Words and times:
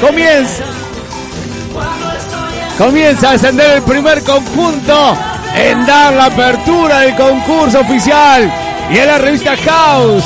Comienza. 0.00 0.64
Comienza 2.78 3.30
a 3.30 3.32
ascender 3.34 3.76
el 3.76 3.82
primer 3.82 4.22
conjunto 4.24 5.16
en 5.54 5.84
dar 5.84 6.14
la 6.14 6.26
apertura 6.26 7.00
del 7.00 7.14
concurso 7.16 7.80
oficial. 7.80 8.50
Y 8.90 8.98
en 8.98 9.06
la 9.06 9.18
revista 9.18 9.56
House, 9.56 10.24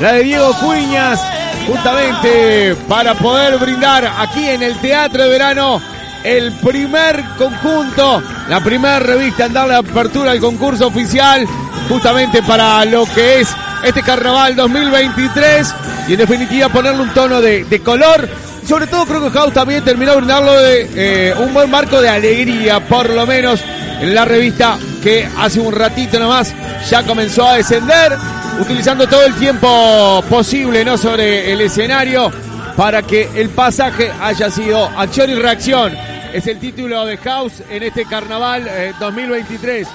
la 0.00 0.14
de 0.14 0.24
Diego 0.24 0.52
Cuñas, 0.54 1.20
justamente 1.66 2.74
para 2.88 3.14
poder 3.14 3.58
brindar 3.58 4.10
aquí 4.18 4.48
en 4.48 4.62
el 4.62 4.76
Teatro 4.78 5.22
de 5.22 5.28
Verano 5.28 5.80
el 6.24 6.52
primer 6.52 7.22
conjunto, 7.38 8.22
la 8.48 8.60
primera 8.60 8.98
revista 8.98 9.46
en 9.46 9.52
dar 9.52 9.68
la 9.68 9.78
apertura 9.78 10.32
al 10.32 10.40
concurso 10.40 10.88
oficial, 10.88 11.46
justamente 11.88 12.42
para 12.42 12.84
lo 12.84 13.04
que 13.06 13.40
es 13.40 13.48
este 13.84 14.02
carnaval 14.02 14.56
2023 14.56 15.74
y 16.08 16.12
en 16.14 16.18
definitiva 16.18 16.68
ponerle 16.70 17.02
un 17.02 17.10
tono 17.10 17.40
de, 17.40 17.64
de 17.64 17.80
color. 17.80 18.28
Sobre 18.66 18.86
todo 18.86 19.04
creo 19.04 19.22
que 19.22 19.30
House 19.30 19.52
también 19.52 19.84
terminó 19.84 20.16
brindarlo 20.16 20.52
de 20.58 20.88
eh, 20.94 21.34
un 21.38 21.52
buen 21.52 21.70
marco 21.70 22.00
de 22.00 22.08
alegría, 22.08 22.80
por 22.80 23.10
lo 23.10 23.26
menos 23.26 23.62
en 24.00 24.14
la 24.14 24.24
revista 24.24 24.78
que 25.02 25.28
hace 25.38 25.60
un 25.60 25.72
ratito 25.72 26.18
nomás 26.18 26.54
ya 26.88 27.02
comenzó 27.02 27.46
a 27.46 27.56
descender, 27.56 28.16
utilizando 28.58 29.06
todo 29.06 29.24
el 29.26 29.34
tiempo 29.34 30.24
posible 30.30 30.82
¿no? 30.82 30.96
sobre 30.96 31.52
el 31.52 31.60
escenario 31.60 32.32
para 32.74 33.02
que 33.02 33.28
el 33.34 33.50
pasaje 33.50 34.10
haya 34.20 34.50
sido 34.50 34.84
acción 34.96 35.30
y 35.30 35.34
reacción. 35.34 35.92
Es 36.32 36.46
el 36.46 36.58
título 36.58 37.04
de 37.04 37.18
House 37.18 37.62
en 37.68 37.82
este 37.82 38.06
carnaval 38.06 38.66
eh, 38.66 38.94
2023. 38.98 39.86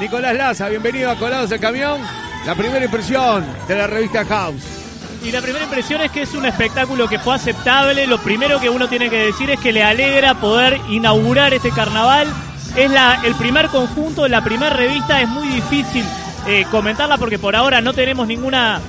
Nicolás 0.00 0.36
Laza, 0.36 0.68
bienvenido 0.68 1.10
a 1.10 1.16
Colados 1.16 1.50
el 1.52 1.60
Camión. 1.60 2.00
La 2.44 2.54
primera 2.54 2.84
impresión 2.84 3.44
de 3.66 3.76
la 3.76 3.86
revista 3.86 4.24
House. 4.24 4.85
Y 5.22 5.32
la 5.32 5.40
primera 5.40 5.64
impresión 5.64 6.00
es 6.02 6.10
que 6.10 6.22
es 6.22 6.34
un 6.34 6.46
espectáculo 6.46 7.08
que 7.08 7.18
fue 7.18 7.34
aceptable. 7.34 8.06
Lo 8.06 8.18
primero 8.18 8.60
que 8.60 8.70
uno 8.70 8.88
tiene 8.88 9.10
que 9.10 9.18
decir 9.18 9.50
es 9.50 9.58
que 9.58 9.72
le 9.72 9.82
alegra 9.82 10.34
poder 10.34 10.80
inaugurar 10.88 11.52
este 11.52 11.70
carnaval. 11.70 12.28
Es 12.76 12.90
la, 12.90 13.20
el 13.24 13.34
primer 13.34 13.68
conjunto, 13.68 14.28
la 14.28 14.44
primera 14.44 14.74
revista. 14.76 15.20
Es 15.20 15.28
muy 15.28 15.48
difícil 15.48 16.04
eh, 16.46 16.64
comentarla 16.70 17.18
porque 17.18 17.38
por 17.38 17.56
ahora 17.56 17.80
no 17.80 17.92
tenemos 17.92 18.26
ninguna 18.28 18.80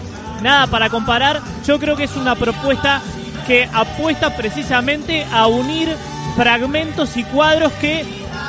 nada 0.42 0.68
para 0.68 0.90
comparar. 0.90 1.42
Yo 1.66 1.80
creo 1.80 1.96
que 1.96 2.04
es 2.04 2.16
una 2.16 2.36
propuesta 2.36 3.02
que 3.48 3.68
apuesta 3.74 4.36
precisamente 4.36 5.26
a 5.32 5.48
unir 5.48 5.96
fragmentos 6.36 7.18
y 7.18 7.24
cuadros 7.24 7.72
que 7.74 8.06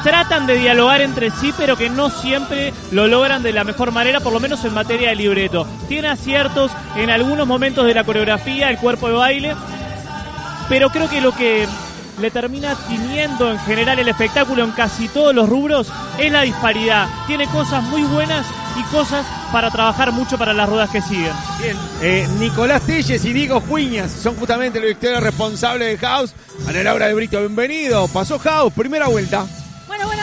tratan 0.08 0.46
de 0.46 0.56
dialogar 0.56 1.02
entre 1.02 1.30
sí, 1.30 1.52
pero 1.58 1.76
que 1.76 1.90
no 1.90 2.08
siempre 2.08 2.72
lo 2.92 3.06
logran 3.08 3.42
de 3.42 3.52
la 3.52 3.62
mejor 3.62 3.92
manera, 3.92 4.20
por 4.20 4.32
lo 4.32 4.40
menos 4.40 4.64
en 4.64 4.72
materia 4.72 5.10
de 5.10 5.16
libreto. 5.16 5.66
Tiene 5.86 6.08
aciertos 6.08 6.72
en 6.96 7.10
algunos 7.10 7.46
momentos 7.46 7.84
de 7.84 7.92
la 7.92 8.04
coreografía, 8.04 8.70
el 8.70 8.78
cuerpo 8.78 9.08
de 9.08 9.14
baile, 9.14 9.54
pero 10.70 10.88
creo 10.88 11.10
que 11.10 11.20
lo 11.20 11.32
que 11.32 11.66
le 12.22 12.30
termina 12.30 12.74
tiñendo 12.88 13.50
en 13.50 13.58
general 13.58 13.98
el 13.98 14.08
espectáculo 14.08 14.64
en 14.64 14.70
casi 14.70 15.08
todos 15.08 15.34
los 15.34 15.46
rubros 15.46 15.92
es 16.18 16.32
la 16.32 16.40
disparidad. 16.40 17.06
Tiene 17.26 17.46
cosas 17.46 17.82
muy 17.84 18.02
buenas 18.04 18.46
y 18.80 18.82
cosas 18.84 19.26
para 19.52 19.70
trabajar 19.70 20.12
mucho 20.12 20.38
para 20.38 20.54
las 20.54 20.70
ruedas 20.70 20.88
que 20.88 21.02
siguen. 21.02 21.32
Bien, 21.60 21.76
eh, 22.00 22.26
Nicolás 22.38 22.80
Telles 22.80 23.22
y 23.26 23.32
Diego 23.34 23.60
Cuñas 23.60 24.10
son 24.10 24.36
justamente 24.36 24.78
los 24.78 24.86
directores 24.86 25.22
responsables 25.22 26.00
de 26.00 26.06
House. 26.06 26.34
Ana 26.66 26.82
Laura 26.82 27.08
de 27.08 27.14
Brito, 27.14 27.40
bienvenido. 27.40 28.08
Pasó 28.08 28.38
House, 28.38 28.72
primera 28.72 29.08
vuelta. 29.08 29.46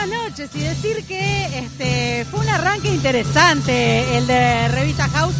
Buenas 0.06 0.30
noches 0.30 0.50
y 0.54 0.60
decir 0.60 1.04
que 1.04 1.58
este 1.58 2.24
fue 2.26 2.38
un 2.38 2.48
arranque 2.48 2.88
interesante 2.88 4.16
el 4.16 4.28
de 4.28 4.68
Revista 4.68 5.08
House 5.08 5.34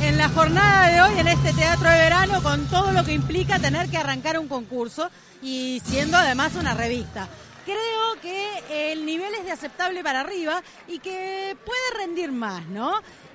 en 0.00 0.16
la 0.16 0.28
jornada 0.28 0.92
de 0.92 1.02
hoy 1.02 1.18
en 1.18 1.26
este 1.26 1.52
teatro 1.52 1.90
de 1.90 1.96
verano 1.96 2.40
con 2.40 2.64
todo 2.66 2.92
lo 2.92 3.02
que 3.04 3.14
implica 3.14 3.58
tener 3.58 3.88
que 3.88 3.96
arrancar 3.96 4.38
un 4.38 4.46
concurso 4.46 5.10
y 5.42 5.82
siendo 5.84 6.16
además 6.16 6.54
una 6.54 6.72
revista. 6.72 7.28
Creo 7.64 8.20
que 8.22 8.92
el 8.92 9.04
nivel 9.04 9.34
es 9.34 9.44
de 9.44 9.50
aceptable 9.50 10.04
para 10.04 10.20
arriba 10.20 10.62
y 10.86 11.00
que 11.00 11.56
puede 11.66 12.06
rendir 12.06 12.30
más, 12.30 12.64
¿no? 12.66 12.94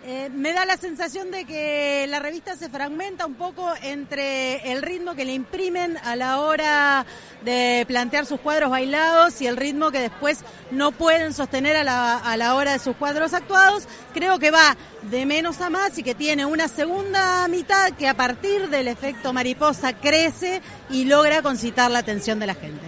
Eh, 0.09 0.29
me 0.33 0.53
da 0.53 0.65
la 0.65 0.77
sensación 0.77 1.31
de 1.31 1.43
que 1.43 2.05
la 2.07 2.19
revista 2.19 2.55
se 2.55 2.69
fragmenta 2.69 3.25
un 3.25 3.33
poco 3.33 3.73
entre 3.83 4.71
el 4.71 4.81
ritmo 4.81 5.15
que 5.15 5.25
le 5.25 5.33
imprimen 5.33 5.97
a 5.97 6.15
la 6.15 6.39
hora 6.39 7.05
de 7.43 7.83
plantear 7.89 8.25
sus 8.25 8.39
cuadros 8.39 8.69
bailados 8.69 9.41
y 9.41 9.47
el 9.47 9.57
ritmo 9.57 9.91
que 9.91 9.99
después 9.99 10.45
no 10.71 10.93
pueden 10.93 11.33
sostener 11.33 11.75
a 11.75 11.83
la, 11.83 12.19
a 12.19 12.37
la 12.37 12.55
hora 12.55 12.71
de 12.71 12.79
sus 12.79 12.95
cuadros 12.95 13.33
actuados. 13.33 13.83
Creo 14.13 14.39
que 14.39 14.49
va 14.49 14.77
de 15.11 15.25
menos 15.25 15.59
a 15.59 15.69
más 15.69 15.97
y 15.97 16.03
que 16.03 16.15
tiene 16.15 16.45
una 16.45 16.69
segunda 16.69 17.45
mitad 17.49 17.91
que 17.91 18.07
a 18.07 18.13
partir 18.13 18.69
del 18.69 18.87
efecto 18.87 19.33
mariposa 19.33 19.91
crece 19.91 20.61
y 20.89 21.03
logra 21.03 21.41
concitar 21.41 21.91
la 21.91 21.99
atención 21.99 22.39
de 22.39 22.47
la 22.47 22.55
gente. 22.55 22.79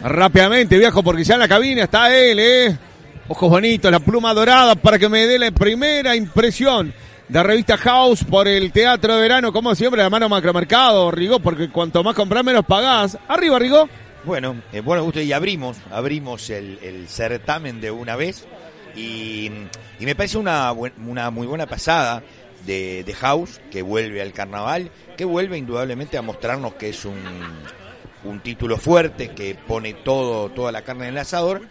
Rápidamente, 0.00 0.78
viejo, 0.78 1.02
porque 1.02 1.24
ya 1.24 1.34
en 1.34 1.40
la 1.40 1.48
cabina 1.48 1.82
está 1.82 2.16
él, 2.16 2.38
¿eh? 2.38 2.78
Ojos 3.34 3.48
bonitos, 3.48 3.90
la 3.90 3.98
pluma 3.98 4.34
dorada 4.34 4.74
para 4.74 4.98
que 4.98 5.08
me 5.08 5.26
dé 5.26 5.38
la 5.38 5.50
primera 5.50 6.14
impresión 6.14 6.92
de 7.28 7.42
revista 7.42 7.78
House 7.78 8.24
por 8.24 8.46
el 8.46 8.70
Teatro 8.72 9.16
de 9.16 9.22
Verano. 9.22 9.54
Como 9.54 9.74
siempre, 9.74 10.02
la 10.02 10.10
mano 10.10 10.28
macromercado, 10.28 11.10
Rigó, 11.10 11.40
porque 11.40 11.70
cuanto 11.70 12.04
más 12.04 12.14
compras, 12.14 12.44
menos 12.44 12.66
pagás. 12.66 13.16
Arriba, 13.28 13.58
Rigó. 13.58 13.88
Bueno, 14.24 14.56
eh, 14.70 14.82
bueno, 14.82 15.02
gusto 15.02 15.22
y 15.22 15.32
abrimos, 15.32 15.78
abrimos 15.90 16.50
el, 16.50 16.78
el 16.82 17.08
certamen 17.08 17.80
de 17.80 17.90
una 17.90 18.16
vez 18.16 18.46
y, 18.94 19.50
y 19.98 20.04
me 20.04 20.14
parece 20.14 20.36
una, 20.36 20.70
una 20.72 21.30
muy 21.30 21.46
buena 21.46 21.64
pasada 21.64 22.22
de, 22.66 23.02
de 23.02 23.14
House 23.14 23.62
que 23.70 23.80
vuelve 23.80 24.20
al 24.20 24.34
carnaval, 24.34 24.90
que 25.16 25.24
vuelve 25.24 25.56
indudablemente 25.56 26.18
a 26.18 26.22
mostrarnos 26.22 26.74
que 26.74 26.90
es 26.90 27.06
un, 27.06 27.16
un 28.24 28.40
título 28.40 28.76
fuerte 28.78 29.30
que 29.30 29.54
pone 29.54 29.94
todo 29.94 30.48
toda 30.50 30.72
la 30.72 30.82
carne 30.82 31.04
en 31.08 31.14
el 31.14 31.18
asador 31.18 31.62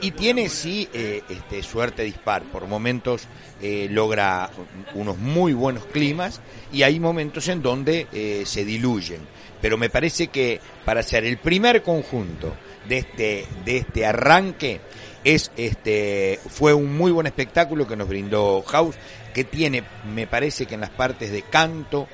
y 0.00 0.12
tiene 0.12 0.48
sí 0.48 0.88
eh, 0.92 1.22
este 1.28 1.62
suerte 1.62 2.02
dispar. 2.02 2.42
Por 2.44 2.66
momentos 2.66 3.26
eh, 3.60 3.88
logra 3.90 4.50
unos 4.94 5.18
muy 5.18 5.52
buenos 5.52 5.84
climas 5.86 6.40
y 6.72 6.82
hay 6.82 6.98
momentos 6.98 7.48
en 7.48 7.62
donde 7.62 8.06
eh, 8.12 8.42
se 8.46 8.64
diluyen. 8.64 9.20
Pero 9.60 9.76
me 9.76 9.90
parece 9.90 10.28
que 10.28 10.60
para 10.84 11.02
ser 11.02 11.24
el 11.24 11.38
primer 11.38 11.82
conjunto 11.82 12.54
de 12.88 12.98
este 12.98 13.46
de 13.64 13.76
este 13.76 14.06
arranque 14.06 14.80
es 15.22 15.52
este 15.56 16.40
fue 16.48 16.72
un 16.72 16.96
muy 16.96 17.12
buen 17.12 17.26
espectáculo 17.26 17.86
que 17.86 17.94
nos 17.94 18.08
brindó 18.08 18.62
House 18.62 18.96
que 19.34 19.44
tiene 19.44 19.84
me 20.14 20.26
parece 20.26 20.64
que 20.64 20.76
en 20.76 20.80
las 20.80 20.90
partes 20.90 21.30
de 21.30 21.42
canto 21.42 22.08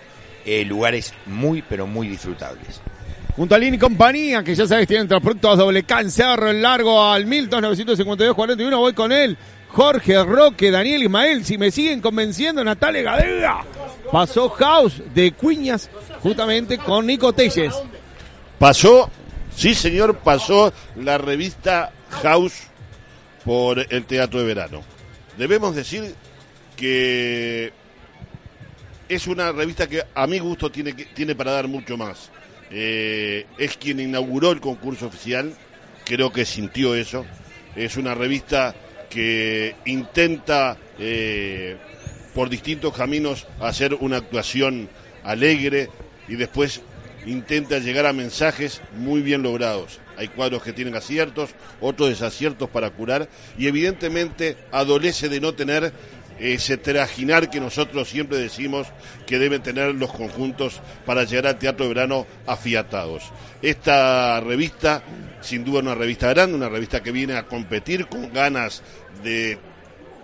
lugares 0.64 1.14
muy 1.26 1.62
pero 1.62 1.86
muy 1.86 2.08
disfrutables 2.08 2.80
Junto 3.36 3.54
a 3.54 3.58
Lin 3.58 3.78
compañía, 3.78 4.42
que 4.42 4.54
ya 4.54 4.66
sabes, 4.66 4.88
tienen 4.88 5.06
productos 5.08 5.58
doble 5.58 5.82
cáncer, 5.82 6.54
largo 6.54 7.04
al 7.04 7.26
Milton 7.26 7.64
952-41, 7.64 8.78
voy 8.78 8.94
con 8.94 9.12
él. 9.12 9.36
Jorge 9.68 10.24
Roque, 10.24 10.70
Daniel 10.70 11.02
Ismael, 11.02 11.44
si 11.44 11.58
me 11.58 11.70
siguen 11.70 12.00
convenciendo, 12.00 12.64
Natalia 12.64 13.02
Gadega. 13.02 13.64
Pasó 14.10 14.48
House 14.48 15.02
de 15.14 15.32
Cuñas, 15.32 15.90
justamente 16.22 16.78
con 16.78 17.06
Nico 17.06 17.34
Telles. 17.34 17.74
Pasó, 18.58 19.10
sí 19.54 19.74
señor, 19.74 20.16
pasó 20.16 20.72
la 20.96 21.18
revista 21.18 21.92
House 22.22 22.68
por 23.44 23.80
el 23.92 24.06
Teatro 24.06 24.40
de 24.40 24.46
Verano. 24.46 24.82
Debemos 25.36 25.76
decir 25.76 26.14
que 26.74 27.70
es 29.10 29.26
una 29.26 29.52
revista 29.52 29.86
que 29.86 30.02
a 30.14 30.26
mi 30.26 30.38
gusto 30.38 30.70
tiene, 30.70 30.94
tiene 30.94 31.34
para 31.34 31.52
dar 31.52 31.68
mucho 31.68 31.98
más. 31.98 32.30
Eh, 32.70 33.46
es 33.58 33.76
quien 33.76 34.00
inauguró 34.00 34.52
el 34.52 34.60
concurso 34.60 35.06
oficial, 35.06 35.52
creo 36.04 36.32
que 36.32 36.44
sintió 36.44 36.94
eso. 36.94 37.24
Es 37.74 37.96
una 37.96 38.14
revista 38.14 38.74
que 39.10 39.74
intenta 39.84 40.76
eh, 40.98 41.76
por 42.34 42.48
distintos 42.48 42.94
caminos 42.94 43.46
hacer 43.60 43.94
una 43.94 44.18
actuación 44.18 44.88
alegre 45.22 45.88
y 46.28 46.36
después 46.36 46.82
intenta 47.26 47.78
llegar 47.78 48.06
a 48.06 48.12
mensajes 48.12 48.80
muy 48.96 49.20
bien 49.20 49.42
logrados. 49.42 50.00
hay 50.16 50.28
cuadros 50.28 50.62
que 50.62 50.72
tienen 50.72 50.94
aciertos, 50.94 51.50
otros 51.80 52.08
desaciertos 52.08 52.70
para 52.70 52.90
curar, 52.90 53.28
y 53.58 53.66
evidentemente 53.66 54.56
adolece 54.72 55.28
de 55.28 55.40
no 55.40 55.52
tener 55.54 55.92
ese 56.38 56.76
trajinar 56.76 57.50
que 57.50 57.60
nosotros 57.60 58.08
siempre 58.08 58.38
decimos 58.38 58.86
que 59.26 59.38
deben 59.38 59.62
tener 59.62 59.94
los 59.94 60.12
conjuntos 60.12 60.80
para 61.04 61.24
llegar 61.24 61.46
al 61.46 61.58
teatro 61.58 61.84
de 61.86 61.94
verano 61.94 62.26
afiatados. 62.46 63.24
Esta 63.62 64.40
revista, 64.40 65.02
sin 65.40 65.64
duda 65.64 65.80
una 65.80 65.94
revista 65.94 66.28
grande, 66.28 66.56
una 66.56 66.68
revista 66.68 67.02
que 67.02 67.12
viene 67.12 67.34
a 67.34 67.46
competir 67.46 68.06
con 68.06 68.32
ganas 68.32 68.82
de 69.22 69.58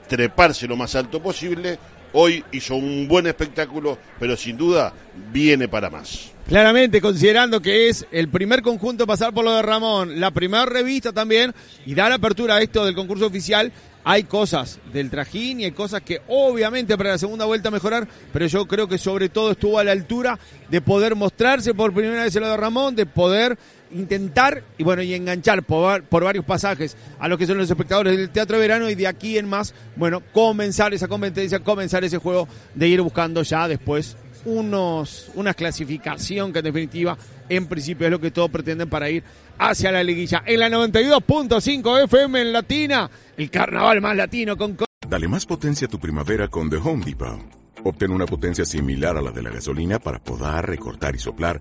treparse 0.09 0.69
lo 0.69 0.77
más 0.77 0.95
alto 0.95 1.23
posible, 1.23 1.79
hoy 2.13 2.45
hizo 2.53 2.77
un 2.77 3.09
buen 3.09 3.27
espectáculo, 3.27 3.99
pero 4.19 4.37
sin 4.37 4.57
duda 4.57 4.93
viene 5.33 5.69
para 5.69 5.91
más. 5.91 6.31
Claramente, 6.47 7.01
considerando 7.01 7.61
que 7.61 7.89
es 7.89 8.07
el 8.11 8.29
primer 8.29 8.63
conjunto 8.63 9.05
a 9.05 9.07
pasar 9.07 9.33
por 9.33 9.45
lo 9.45 9.55
de 9.55 9.63
Ramón, 9.63 10.21
la 10.21 10.33
primera 10.33 10.67
revista 10.67 11.13
también, 11.13 11.55
y 11.87 11.95
da 11.95 12.09
la 12.09 12.17
apertura 12.17 12.57
a 12.57 12.61
esto 12.61 12.85
del 12.85 12.95
concurso 12.95 13.27
oficial, 13.27 13.73
hay 14.05 14.25
cosas 14.25 14.79
del 14.93 15.11
trajín 15.11 15.61
y 15.61 15.65
hay 15.65 15.73
cosas 15.73 16.03
que 16.03 16.21
obviamente 16.29 16.97
para 16.97 17.11
la 17.11 17.19
segunda 17.19 17.45
vuelta 17.45 17.71
mejorar, 17.71 18.09
pero 18.33 18.47
yo 18.47 18.67
creo 18.67 18.89
que 18.89 18.99
sobre 18.99 19.29
todo 19.29 19.53
estuvo 19.53 19.79
a 19.79 19.85
la 19.85 19.93
altura 19.93 20.39
de 20.71 20.81
poder 20.81 21.15
mostrarse 21.15 21.75
por 21.75 21.93
primera 21.93 22.25
vez 22.25 22.35
el 22.35 22.43
lado 22.43 22.55
de 22.55 22.61
Ramón, 22.61 22.97
de 22.97 23.07
poder 23.07 23.59
intentar 23.93 24.65
y 24.79 24.85
bueno 24.85 25.03
y 25.03 25.15
enganchar 25.15 25.63
por, 25.63 26.03
por, 26.05 26.25
varios 26.25 26.45
pasajes 26.45 26.97
a 27.19 27.29
los 27.29 27.39
que 27.39 27.47
son 27.47 27.59
los 27.59 27.71
espectadores 27.71 28.17
del 28.17 28.31
teatro 28.31 28.57
de 28.57 28.63
verano 28.63 28.89
y 28.89 28.95
de 28.95 29.07
aquí 29.07 29.37
en 29.37 29.49
más, 29.49 29.75
bueno, 29.97 30.23
comenzar 30.33 30.95
esa 30.95 31.09
competencia, 31.09 31.61
comenzar 31.61 32.03
ese 32.03 32.19
juego 32.19 32.49
de 32.75 32.89
ir 32.89 33.03
buscando 33.03 33.43
ya 33.43 33.69
después 33.69 34.17
unos, 34.45 35.31
una 35.35 35.55
clasificación 35.55 36.53
que 36.53 36.61
en 36.61 36.65
definitiva 36.65 37.17
en 37.49 37.67
principio 37.67 38.07
es 38.07 38.11
lo 38.11 38.21
que 38.21 38.31
todos 38.31 38.51
pretenden 38.51 38.89
para 38.89 39.11
ir 39.11 39.23
hacia 39.59 39.93
la 39.93 40.03
liguilla. 40.03 40.43
En 40.47 40.61
la 40.61 40.69
92.5 40.69 42.05
FM 42.05 42.41
en 42.41 42.53
Latina, 42.53 43.11
el 43.37 43.51
carnaval 43.51 44.01
más 44.01 44.17
latino 44.17 44.57
con... 44.57 44.77
Dale 45.09 45.29
más 45.29 45.47
potencia 45.47 45.87
a 45.87 45.91
tu 45.91 45.99
primavera 45.99 46.49
con 46.49 46.71
The 46.71 46.77
Home 46.77 47.05
Depot. 47.05 47.41
Obtén 47.85 48.13
una 48.13 48.27
potencia 48.27 48.65
similar 48.65 49.17
a 49.17 49.23
la 49.23 49.33
de 49.33 49.43
la 49.43 49.51
gasolina 49.51 49.99
para 49.99 50.19
podar, 50.21 50.69
recortar 50.69 51.15
y 51.17 51.19
soplar 51.19 51.61